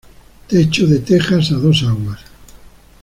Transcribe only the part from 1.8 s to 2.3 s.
aguas.